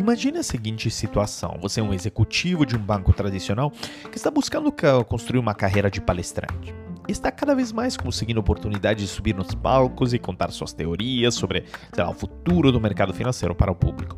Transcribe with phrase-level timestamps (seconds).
[0.00, 3.70] Imagine a seguinte situação: você é um executivo de um banco tradicional
[4.10, 4.72] que está buscando
[5.04, 6.74] construir uma carreira de palestrante.
[7.06, 11.34] E está cada vez mais conseguindo oportunidade de subir nos palcos e contar suas teorias
[11.34, 11.64] sobre
[11.94, 14.16] lá, o futuro do mercado financeiro para o público.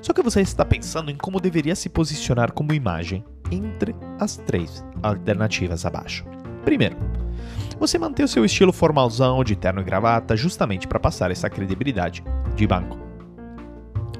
[0.00, 4.82] Só que você está pensando em como deveria se posicionar como imagem entre as três
[5.02, 6.24] alternativas abaixo.
[6.64, 6.96] Primeiro,
[7.78, 12.24] você manter o seu estilo formalzão de terno e gravata justamente para passar essa credibilidade
[12.54, 13.05] de banco.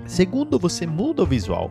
[0.06, 1.70] Segundo, você muda o visual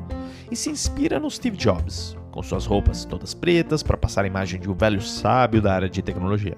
[0.51, 4.59] e se inspira no Steve Jobs, com suas roupas todas pretas para passar a imagem
[4.59, 6.57] de um velho sábio da área de tecnologia.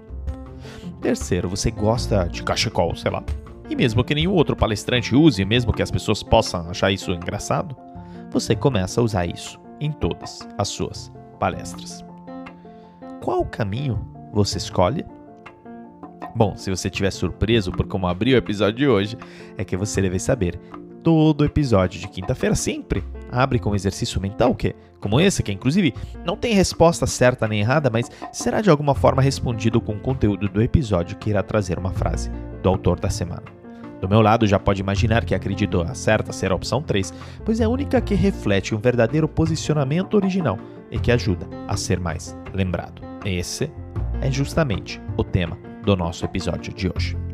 [1.02, 3.24] Terceiro, você gosta de cachecol, sei lá.
[3.70, 7.76] E mesmo que nenhum outro palestrante use, mesmo que as pessoas possam achar isso engraçado,
[8.32, 12.04] você começa a usar isso em todas as suas palestras.
[13.22, 14.00] Qual caminho
[14.34, 15.06] você escolhe?
[16.36, 19.18] Bom, se você estiver surpreso por como abriu o episódio de hoje,
[19.58, 20.60] é que você deve saber
[21.08, 25.94] todo episódio de quinta-feira sempre abre com um exercício mental que, como esse, que inclusive
[26.26, 30.50] não tem resposta certa nem errada, mas será de alguma forma respondido com o conteúdo
[30.50, 32.30] do episódio que irá trazer uma frase
[32.62, 33.44] do autor da semana.
[34.02, 37.14] Do meu lado, já pode imaginar que acredito a certa ser a opção 3,
[37.46, 40.60] pois é a única que reflete um verdadeiro posicionamento original
[40.92, 43.02] e que ajuda a ser mais lembrado.
[43.24, 43.72] Esse
[44.20, 47.27] é justamente o tema do nosso episódio de hoje.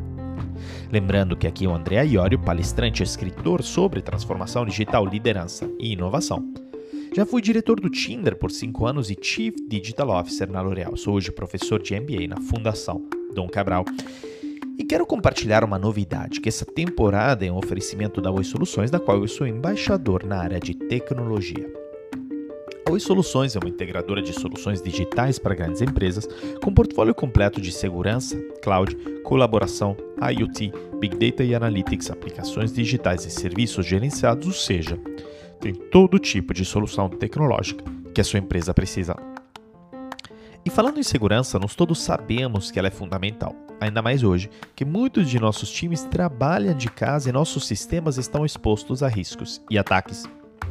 [0.93, 5.93] Lembrando que aqui é o André Iorio, palestrante e escritor sobre transformação digital, liderança e
[5.93, 6.47] inovação.
[7.15, 10.95] Já fui diretor do Tinder por 5 anos e Chief Digital Officer na L'Oréal.
[10.95, 13.01] Sou hoje professor de MBA na Fundação
[13.33, 13.85] Dom Cabral.
[14.77, 18.99] E quero compartilhar uma novidade, que essa temporada é um oferecimento da Oi Soluções, da
[18.99, 21.82] qual eu sou embaixador na área de tecnologia.
[22.85, 26.27] A Oi Soluções é uma integradora de soluções digitais para grandes empresas,
[26.61, 33.31] com portfólio completo de segurança, cloud, colaboração, IoT, Big Data e Analytics, aplicações digitais e
[33.31, 34.99] serviços gerenciados, ou seja,
[35.61, 39.15] tem todo tipo de solução tecnológica que a sua empresa precisa.
[40.65, 44.83] E falando em segurança, nós todos sabemos que ela é fundamental, ainda mais hoje, que
[44.83, 49.77] muitos de nossos times trabalham de casa e nossos sistemas estão expostos a riscos e
[49.77, 50.27] ataques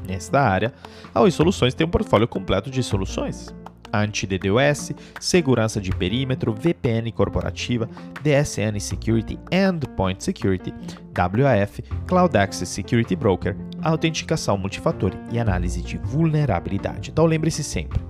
[0.06, 0.72] Nesta área,
[1.14, 3.54] a Oi Soluções tem um portfólio completo de soluções.
[3.94, 7.88] Anti-DDoS, segurança de perímetro, VPN corporativa,
[8.22, 10.72] DSN Security Endpoint Security,
[11.14, 17.10] WAF, Cloud Access Security Broker, autenticação multifator e análise de vulnerabilidade.
[17.10, 18.00] Então lembre-se sempre,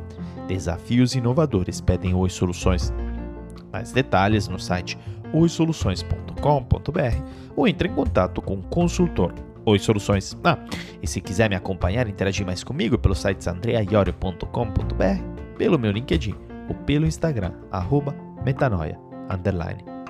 [0.46, 2.92] desafios inovadores pedem Oi Soluções.
[3.72, 4.96] Mais detalhes no site
[5.32, 7.22] oisoluções.com.br
[7.56, 9.32] ou entre em contato com o consultor
[9.64, 10.36] Oi Soluções.
[10.42, 10.58] Ah,
[11.02, 16.34] e se quiser me acompanhar interagir mais comigo pelo site andreaiorio.com.br, pelo meu LinkedIn
[16.68, 18.14] ou pelo Instagram, arroba
[18.44, 18.98] metanoia,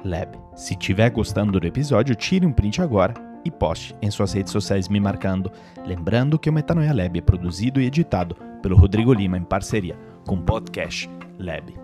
[0.04, 0.38] lab.
[0.54, 3.14] Se estiver gostando do episódio, tire um print agora
[3.44, 5.50] e poste em suas redes sociais me marcando.
[5.84, 10.36] Lembrando que o Metanoia Lab é produzido e editado pelo Rodrigo Lima em parceria com
[10.36, 11.81] o Podcast Lab.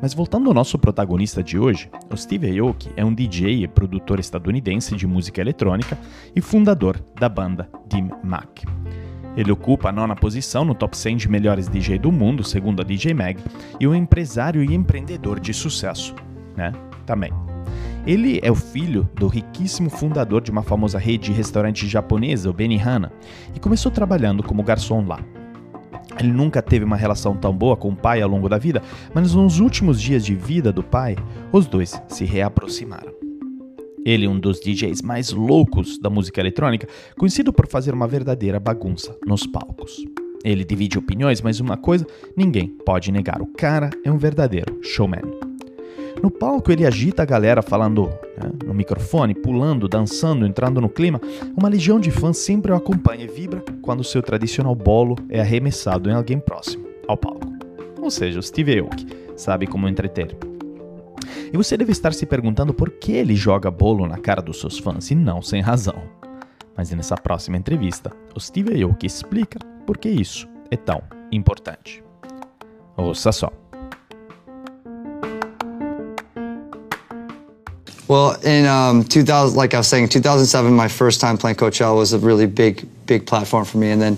[0.00, 4.20] Mas voltando ao nosso protagonista de hoje, o Steve Aoki é um DJ e produtor
[4.20, 5.98] estadunidense de música eletrônica
[6.34, 8.64] e fundador da banda Dim Mak.
[9.36, 12.84] Ele ocupa a nona posição no top 100 de melhores DJ do mundo, segundo a
[12.84, 13.42] DJ Mag,
[13.78, 16.14] e um empresário e empreendedor de sucesso,
[16.56, 16.72] né?
[17.04, 17.32] Também.
[18.06, 22.52] Ele é o filho do riquíssimo fundador de uma famosa rede de restaurante japonesa, o
[22.52, 23.12] Benihana,
[23.54, 25.20] e começou trabalhando como garçom lá.
[26.18, 28.82] Ele nunca teve uma relação tão boa com o pai ao longo da vida,
[29.14, 31.16] mas nos últimos dias de vida do pai,
[31.52, 33.12] os dois se reaproximaram.
[34.04, 39.16] Ele um dos DJs mais loucos da música eletrônica, conhecido por fazer uma verdadeira bagunça
[39.26, 40.04] nos palcos.
[40.44, 42.06] Ele divide opiniões, mas uma coisa
[42.36, 45.47] ninguém pode negar: o cara é um verdadeiro showman.
[46.22, 48.06] No palco, ele agita a galera falando
[48.36, 51.20] né, no microfone, pulando, dançando, entrando no clima.
[51.56, 56.10] Uma legião de fãs sempre o acompanha e vibra quando seu tradicional bolo é arremessado
[56.10, 57.52] em alguém próximo ao palco.
[58.00, 59.06] Ou seja, o Steve Aoki
[59.36, 60.36] sabe como entreter.
[61.52, 64.78] E você deve estar se perguntando por que ele joga bolo na cara dos seus
[64.78, 66.02] fãs e não sem razão.
[66.76, 72.02] Mas nessa próxima entrevista, o Steve Aoki explica por que isso é tão importante.
[72.96, 73.50] Ouça só.
[78.08, 82.14] Well, in um, 2000, like I was saying, 2007, my first time playing Coachella was
[82.14, 83.90] a really big, big platform for me.
[83.90, 84.16] And then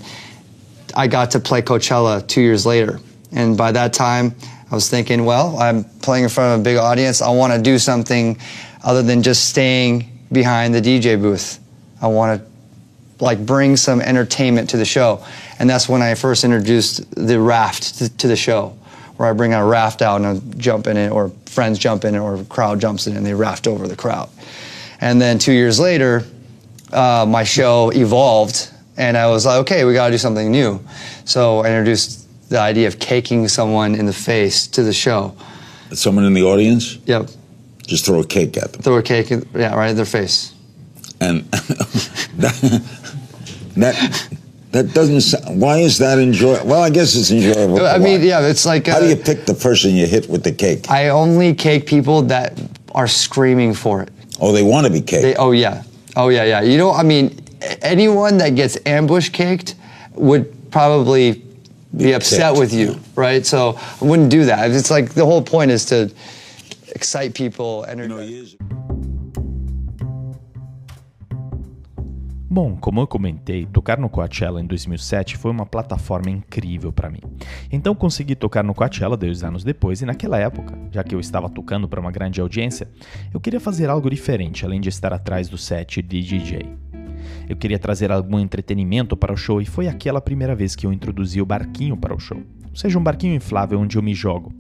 [0.94, 3.00] I got to play Coachella two years later.
[3.32, 4.32] And by that time,
[4.70, 7.20] I was thinking, well, I'm playing in front of a big audience.
[7.20, 8.38] I want to do something
[8.84, 11.58] other than just staying behind the DJ booth.
[12.00, 15.24] I want to like bring some entertainment to the show.
[15.58, 18.76] And that's when I first introduced the raft to, to the show
[19.20, 22.14] where I bring a raft out and I jump in it, or friends jump in
[22.14, 24.30] it, or crowd jumps in it, and they raft over the crowd.
[24.98, 26.24] And then two years later,
[26.90, 30.80] uh, my show evolved And I was like, okay, we got to do something new.
[31.26, 35.34] So I introduced the idea of caking someone in the face to the show.
[35.92, 37.28] Someone in the audience, Yep.
[37.86, 38.80] just throw a cake at them.
[38.80, 40.54] Throw a cake, in, yeah, right in their face.
[41.20, 41.44] And
[42.40, 42.82] that,
[43.76, 44.28] that,
[44.72, 46.66] that doesn't sound, why is that enjoyable?
[46.66, 47.84] Well, I guess it's enjoyable.
[47.86, 50.44] I mean, yeah, it's like How uh, do you pick the person you hit with
[50.44, 50.88] the cake?
[50.90, 52.60] I only cake people that
[52.94, 54.10] are screaming for it.
[54.40, 55.22] oh, they want to be cake.
[55.22, 55.82] They, oh yeah,
[56.16, 56.60] oh yeah, yeah.
[56.62, 57.38] You know, I mean,
[57.82, 59.74] anyone that gets ambush caked
[60.14, 61.32] would probably
[61.96, 63.44] be Be upset with you, right?
[63.44, 64.70] So I wouldn't do that.
[64.70, 66.12] It's like the whole point is to
[66.94, 67.84] excite people.
[67.88, 68.20] You know,
[72.52, 77.20] Bom, como eu comentei, tocar no Coachella em 2007 foi uma plataforma incrível para mim.
[77.70, 81.48] Então consegui tocar no Coachella dois anos depois e naquela época, já que eu estava
[81.48, 82.90] tocando para uma grande audiência,
[83.32, 86.76] eu queria fazer algo diferente além de estar atrás do set de DJ.
[87.48, 90.92] Eu queria trazer algum entretenimento para o show e foi aquela primeira vez que eu
[90.92, 92.42] introduzi o barquinho para o show.
[92.74, 94.52] Seja, um barquinho inflável onde eu me jogo,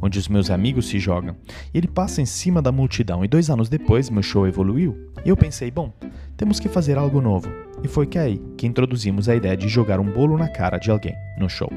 [0.00, 1.36] onde os meus amigos se jogam.
[1.74, 3.24] E ele passa em cima da multidão.
[3.24, 5.10] E dois anos depois, meu show evoluiu.
[5.24, 5.92] E eu pensei, bom,
[6.36, 7.48] temos que fazer algo novo.
[7.82, 10.90] E foi que aí que introduzimos a ideia de jogar um bolo na cara de
[10.90, 11.70] alguém no show.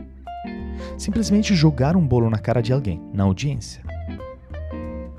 [0.97, 3.83] Simplesmente jogar um bolo na cara de alguém, na audiência.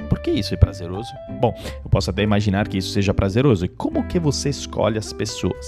[0.09, 1.11] Por que isso é prazeroso?
[1.41, 3.65] Bom, eu posso até imaginar que isso seja prazeroso.
[3.65, 5.67] E como que você escolhe as pessoas?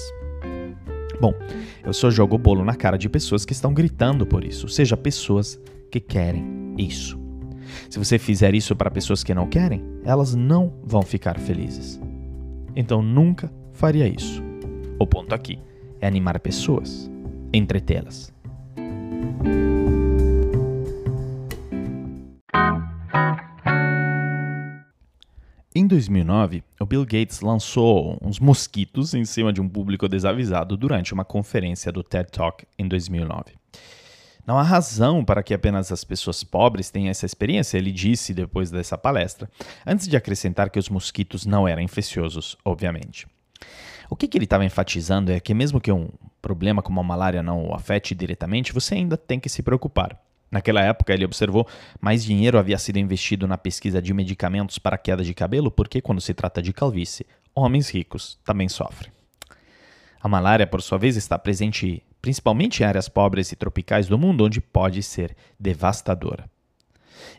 [1.23, 1.35] Bom,
[1.85, 4.69] eu só jogo o bolo na cara de pessoas que estão gritando por isso, ou
[4.69, 5.57] seja, pessoas
[5.89, 7.17] que querem isso.
[7.89, 12.01] Se você fizer isso para pessoas que não querem, elas não vão ficar felizes.
[12.75, 14.43] Então nunca faria isso.
[14.99, 15.61] O ponto aqui
[16.01, 17.09] é animar pessoas,
[17.53, 18.35] entretê-las.
[25.75, 31.15] Em 2009, o Bill Gates lançou uns mosquitos em cima de um público desavisado durante
[31.15, 33.55] uma conferência do TED Talk em 2009.
[34.47, 38.71] Não há razão para que apenas as pessoas pobres tenham essa experiência, ele disse depois
[38.71, 39.49] dessa palestra,
[39.87, 43.27] antes de acrescentar que os mosquitos não eram infecciosos, obviamente.
[44.11, 46.11] O que, que ele estava enfatizando é que, mesmo que um
[46.43, 50.21] problema como a malária não o afete diretamente, você ainda tem que se preocupar.
[50.53, 51.67] Naquela época, ele observou,
[51.99, 56.21] mais dinheiro havia sido investido na pesquisa de medicamentos para queda de cabelo, porque, quando
[56.21, 59.11] se trata de calvície, homens ricos também sofrem.
[60.21, 64.45] A malária, por sua vez, está presente principalmente em áreas pobres e tropicais do mundo,
[64.45, 66.45] onde pode ser devastadora.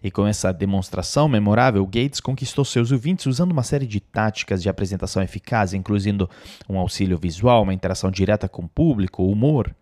[0.02, 4.70] E com essa demonstração memorável, Gates conquistou seus ouvintes usando uma série de táticas de
[4.70, 6.28] apresentação eficaz, incluindo
[6.68, 9.74] um auxílio visual, uma interação direta com o público, humor.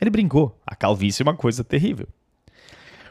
[0.00, 2.06] Ele brincou, a calvície é uma coisa terrível.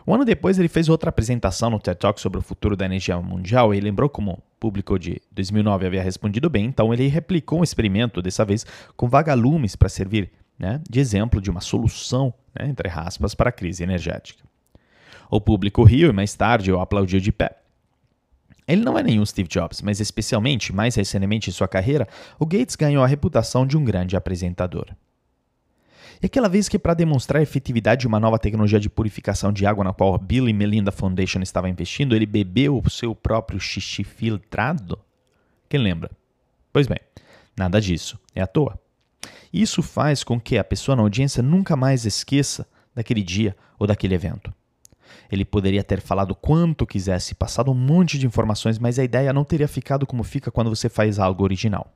[0.07, 3.19] Um ano depois, ele fez outra apresentação no TED Talk sobre o futuro da energia
[3.19, 7.63] mundial e lembrou como o público de 2009 havia respondido bem, então ele replicou um
[7.63, 8.65] experimento, dessa vez
[8.95, 13.51] com vagalumes para servir né, de exemplo de uma solução, né, entre aspas, para a
[13.51, 14.41] crise energética.
[15.29, 17.57] O público riu e mais tarde o aplaudiu de pé.
[18.65, 22.07] Ele não é nenhum Steve Jobs, mas especialmente, mais recentemente em sua carreira,
[22.39, 24.87] o Gates ganhou a reputação de um grande apresentador.
[26.21, 29.65] E aquela vez que, para demonstrar a efetividade de uma nova tecnologia de purificação de
[29.65, 34.03] água na qual Bill e Melinda Foundation estava investindo, ele bebeu o seu próprio xixi
[34.03, 34.99] filtrado?
[35.69, 36.09] Quem lembra?
[36.73, 36.99] Pois bem,
[37.55, 38.79] nada disso, é à toa.
[39.53, 44.15] Isso faz com que a pessoa na audiência nunca mais esqueça daquele dia ou daquele
[44.15, 44.53] evento.
[45.31, 49.43] Ele poderia ter falado quanto quisesse, passado um monte de informações, mas a ideia não
[49.43, 51.93] teria ficado como fica quando você faz algo original.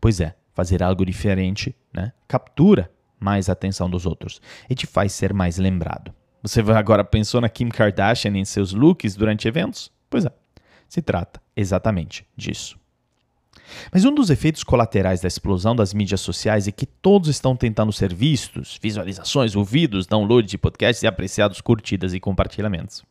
[0.00, 2.90] Pois é, fazer algo diferente né, captura
[3.24, 6.12] mais atenção dos outros e te faz ser mais lembrado.
[6.42, 9.90] Você agora pensou na Kim Kardashian em seus looks durante eventos?
[10.10, 10.30] Pois é,
[10.86, 12.78] se trata exatamente disso.
[13.90, 17.92] Mas um dos efeitos colaterais da explosão das mídias sociais é que todos estão tentando
[17.92, 23.02] ser vistos, visualizações, ouvidos, downloads de podcasts e apreciados, curtidas e compartilhamentos.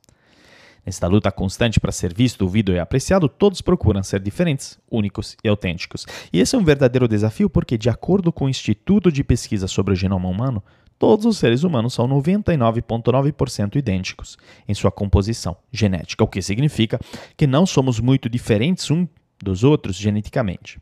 [0.85, 5.47] Nesta luta constante para ser visto, ouvido e apreciado, todos procuram ser diferentes, únicos e
[5.47, 6.05] autênticos.
[6.31, 9.93] E esse é um verdadeiro desafio porque, de acordo com o Instituto de Pesquisa sobre
[9.93, 10.61] o Genoma Humano,
[10.99, 14.37] todos os seres humanos são 99,9% idênticos
[14.67, 16.99] em sua composição genética, o que significa
[17.37, 19.07] que não somos muito diferentes um
[19.41, 20.79] dos outros geneticamente.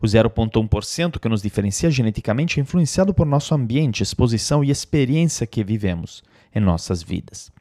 [0.00, 5.64] O 0,1% que nos diferencia geneticamente é influenciado por nosso ambiente, exposição e experiência que
[5.64, 6.22] vivemos
[6.54, 7.52] em nossas vidas.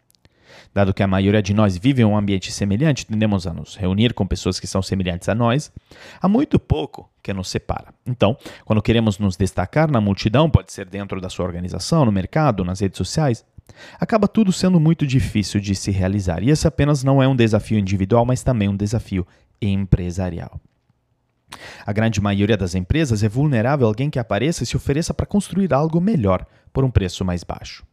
[0.73, 4.13] Dado que a maioria de nós vive em um ambiente semelhante, tendemos a nos reunir
[4.13, 5.71] com pessoas que são semelhantes a nós,
[6.21, 7.93] há muito pouco que nos separa.
[8.05, 12.63] Então, quando queremos nos destacar na multidão, pode ser dentro da sua organização, no mercado,
[12.63, 13.45] nas redes sociais,
[13.99, 16.43] acaba tudo sendo muito difícil de se realizar.
[16.43, 19.25] E esse apenas não é um desafio individual, mas também um desafio
[19.61, 20.59] empresarial.
[21.85, 25.25] A grande maioria das empresas é vulnerável a alguém que apareça e se ofereça para
[25.25, 27.85] construir algo melhor por um preço mais baixo.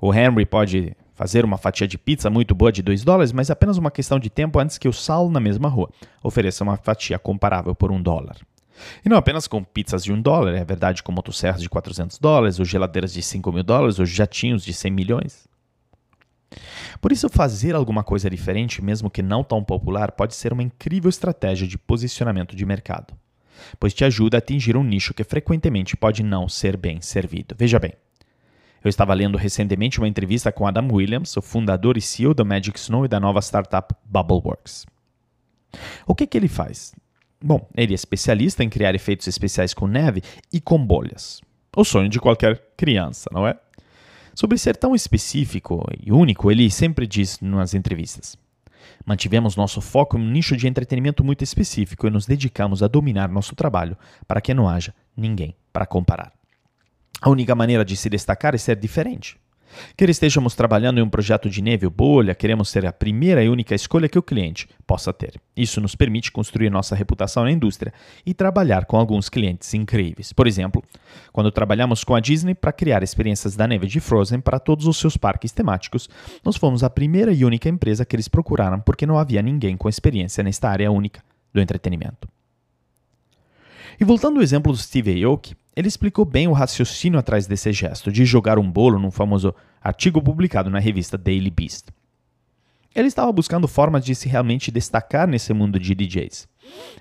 [0.00, 3.54] O Henry pode fazer uma fatia de pizza muito boa de 2 dólares, mas é
[3.54, 5.90] apenas uma questão de tempo antes que o Sal, na mesma rua,
[6.22, 8.36] ofereça uma fatia comparável por um dólar.
[9.02, 12.58] E não apenas com pizzas de um dólar, é verdade com motosserras de 400 dólares,
[12.58, 15.48] ou geladeiras de 5 mil dólares, ou jatinhos de 100 milhões.
[17.00, 21.08] Por isso, fazer alguma coisa diferente, mesmo que não tão popular, pode ser uma incrível
[21.08, 23.14] estratégia de posicionamento de mercado,
[23.80, 27.54] pois te ajuda a atingir um nicho que frequentemente pode não ser bem servido.
[27.58, 27.94] Veja bem,
[28.82, 32.78] eu estava lendo recentemente uma entrevista com Adam Williams, o fundador e CEO da Magic
[32.78, 34.86] Snow e da nova startup Bubbleworks.
[36.06, 36.94] O que, que ele faz?
[37.42, 41.40] Bom, ele é especialista em criar efeitos especiais com neve e com bolhas.
[41.76, 43.58] O sonho de qualquer criança, não é?
[44.34, 48.36] Sobre ser tão específico e único, ele sempre diz nas entrevistas:
[49.04, 53.28] Mantivemos nosso foco em um nicho de entretenimento muito específico e nos dedicamos a dominar
[53.28, 56.32] nosso trabalho para que não haja ninguém para comparar.
[57.20, 59.36] A única maneira de se destacar é ser diferente.
[59.96, 63.48] Quer estejamos trabalhando em um projeto de neve ou bolha, queremos ser a primeira e
[63.48, 65.40] única escolha que o cliente possa ter.
[65.56, 67.92] Isso nos permite construir nossa reputação na indústria
[68.24, 70.32] e trabalhar com alguns clientes incríveis.
[70.32, 70.82] Por exemplo,
[71.32, 74.96] quando trabalhamos com a Disney para criar experiências da neve de Frozen para todos os
[74.96, 76.08] seus parques temáticos,
[76.44, 79.88] nós fomos a primeira e única empresa que eles procuraram porque não havia ninguém com
[79.88, 82.28] experiência nesta área única do entretenimento.
[83.98, 88.12] E voltando ao exemplo do Steve Aoki, ele explicou bem o raciocínio atrás desse gesto
[88.12, 91.88] de jogar um bolo num famoso artigo publicado na revista Daily Beast.
[92.94, 96.48] Ele estava buscando formas de se realmente destacar nesse mundo de DJs,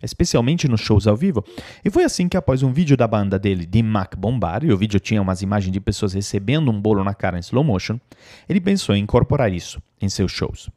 [0.04, 1.42] especialmente nos shows ao vivo,
[1.86, 4.78] e foi assim que após um vídeo da banda dele, de Mac bombar, e o
[4.78, 7.98] vídeo tinha umas imagens de pessoas recebendo um bolo na cara em slow motion,
[8.48, 10.70] ele pensou em incorporar isso em seus shows.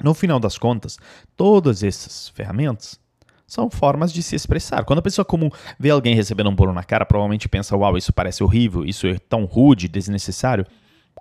[0.00, 0.96] No final das contas,
[1.36, 3.00] todas essas ferramentas
[3.46, 4.84] são formas de se expressar.
[4.84, 8.12] Quando a pessoa comum vê alguém recebendo um bolo na cara, provavelmente pensa: Uau, isso
[8.12, 10.66] parece horrível, isso é tão rude, desnecessário.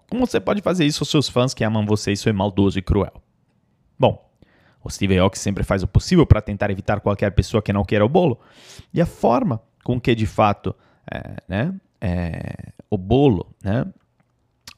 [0.10, 2.12] Como você pode fazer isso aos seus fãs que amam você?
[2.12, 3.14] Isso é maldoso e cruel.
[3.98, 4.30] Bom,
[4.84, 8.06] o Steve Aoki sempre faz o possível para tentar evitar qualquer pessoa que não queira
[8.06, 8.40] o bolo.
[8.94, 10.76] E a forma com que, de fato,
[11.12, 13.86] é, né, é, o bolo, né,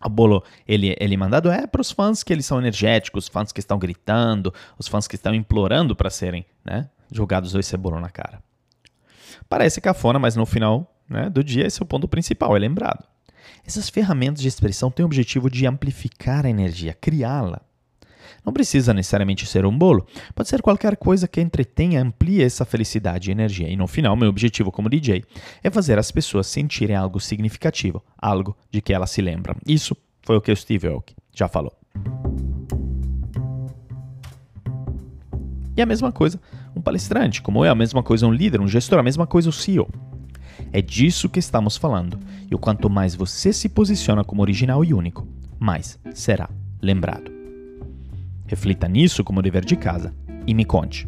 [0.04, 3.52] o bolo ele, ele mandado é para os fãs que eles são energéticos, os fãs
[3.52, 8.10] que estão gritando, os fãs que estão implorando para serem né, jogados dois cebolos na
[8.10, 8.42] cara.
[9.48, 13.04] Parece cafona, mas no final né, do dia esse é o ponto principal, é lembrado.
[13.66, 17.62] Essas ferramentas de expressão têm o objetivo de amplificar a energia, criá-la.
[18.44, 23.30] Não precisa necessariamente ser um bolo, pode ser qualquer coisa que entretenha amplie essa felicidade
[23.30, 23.68] e energia.
[23.68, 25.24] E no final, meu objetivo como DJ
[25.64, 29.56] é fazer as pessoas sentirem algo significativo, algo de que elas se lembram.
[29.66, 31.76] Isso foi o que o Steve Aoki já falou.
[35.76, 36.40] E a mesma coisa
[36.76, 39.54] um palestrante, como é a mesma coisa um líder, um gestor, a mesma coisa o
[39.54, 39.88] CEO.
[40.72, 42.20] É disso que estamos falando.
[42.50, 45.28] E o quanto mais você se posiciona como original e único,
[45.60, 46.50] mais será
[46.82, 47.32] lembrado.
[48.46, 50.14] Reflita nisso como dever de casa
[50.46, 51.08] e me conte.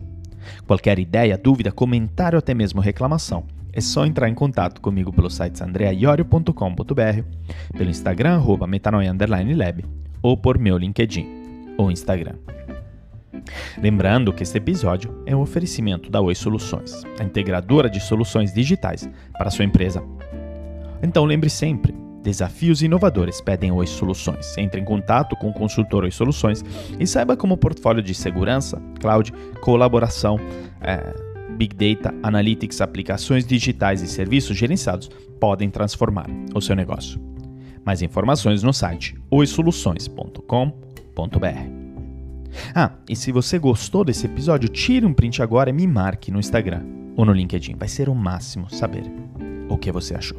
[0.65, 5.29] Qualquer ideia, dúvida, comentário ou até mesmo reclamação, é só entrar em contato comigo pelo
[5.29, 9.86] site andreaiorio.com.br, pelo Instagram, arroba metanoia_lab,
[10.21, 12.36] ou por meu LinkedIn ou Instagram.
[13.77, 19.10] Lembrando que este episódio é um oferecimento da Oi Soluções, a integradora de soluções digitais
[19.38, 20.03] para sua empresa.
[21.01, 24.58] Então lembre sempre, desafios inovadores pedem Oi Soluções.
[24.58, 26.63] Entre em contato com o consultor Oi Soluções
[27.00, 30.39] e saiba como o portfólio de segurança, cloud, colaboração,
[30.82, 31.13] é,
[31.58, 37.20] Big Data, Analytics, aplicações digitais e serviços gerenciados podem transformar o seu negócio.
[37.84, 41.87] Mais informações no site oisoluções.com.br.
[42.74, 46.39] Ah, e se você gostou desse episódio, tire um print agora e me marque no
[46.39, 46.84] Instagram
[47.16, 47.75] ou no LinkedIn.
[47.75, 49.04] Vai ser o máximo saber
[49.70, 50.38] o que você achou.